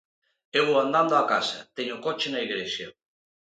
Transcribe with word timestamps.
Eu 0.57 0.63
vou 0.69 0.77
andando 0.81 1.13
a 1.15 1.27
casa, 1.33 1.59
teño 1.75 1.93
o 1.95 2.03
coche 2.05 2.27
na 2.31 2.43
igrexa 2.47 2.87